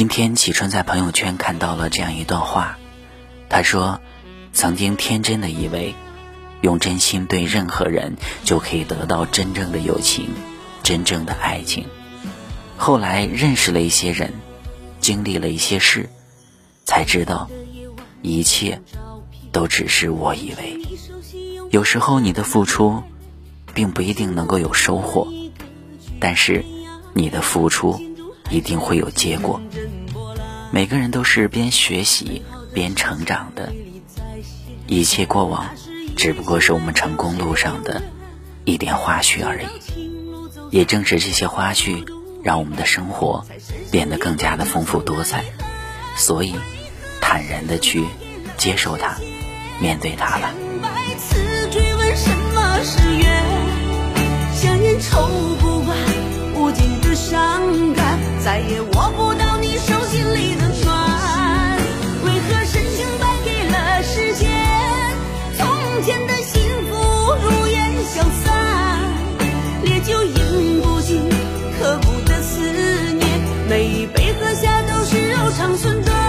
[0.00, 2.78] 今天启春在朋友圈看到了这样一段话，
[3.50, 4.00] 他说
[4.50, 5.94] ：“曾经天真的以为，
[6.62, 10.30] 用真心对任何人就可以得到真正的友情，
[10.82, 11.84] 真正的爱情。
[12.78, 14.32] 后来认识了一些人，
[15.02, 16.08] 经历了一些事，
[16.86, 17.50] 才知道，
[18.22, 18.80] 一切
[19.52, 20.80] 都只是我以为。
[21.70, 23.02] 有时候你的付出，
[23.74, 25.28] 并不一定能够有收获，
[26.18, 26.64] 但是
[27.12, 28.00] 你的付出
[28.50, 29.60] 一定会有结果。”
[30.72, 33.72] 每个人都是边学习边成长的，
[34.86, 35.70] 一切过往
[36.16, 38.02] 只不过是我们成功路上的
[38.64, 39.66] 一点花絮而已。
[40.70, 42.06] 也正是这些花絮，
[42.44, 43.44] 让我们的生活
[43.90, 45.44] 变得更加的丰富多彩。
[46.16, 46.54] 所以，
[47.20, 48.04] 坦然的去
[48.56, 49.16] 接受它，
[49.80, 50.54] 面对它了。
[75.56, 76.19] 长存的。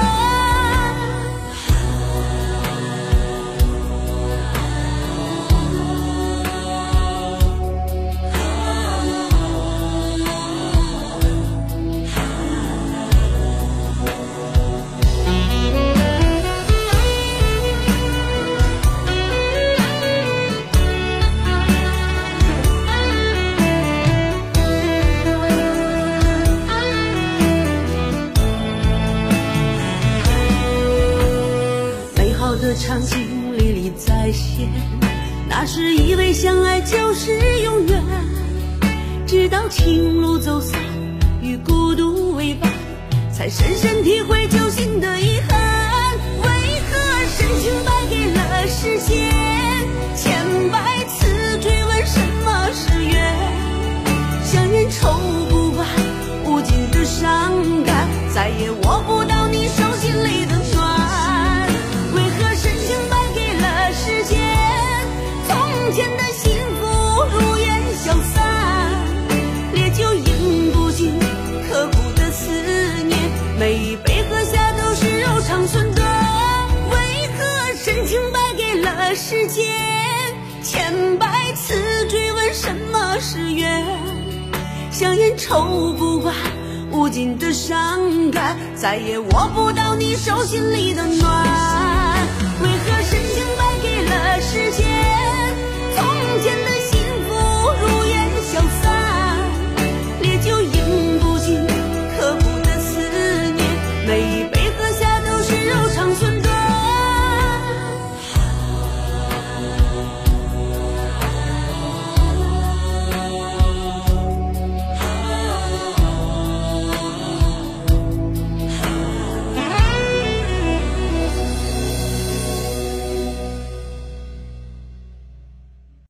[32.76, 33.02] 肠寸断。
[33.02, 34.70] 场景历历在现，
[35.50, 37.32] 那时以为相爱就是
[37.64, 38.02] 永远，
[39.28, 40.80] 直到情路走散，
[41.42, 42.72] 与孤独为伴，
[43.32, 46.18] 才深深体会旧心的遗憾。
[46.42, 46.48] 为
[46.90, 46.98] 何
[47.28, 49.30] 深情败给了时间？
[50.16, 53.36] 千百次追问什么是缘？
[54.44, 55.10] 香烟抽
[55.50, 55.86] 不完，
[56.46, 58.91] 无尽的伤感，再也握
[75.52, 76.02] 长存的。
[76.02, 79.70] 为何深情败给了时间？
[80.64, 83.86] 千百次追问什么是缘？
[84.92, 86.34] 香烟抽不完，
[86.94, 91.81] 无尽的伤感，再也握不到你手心里的暖。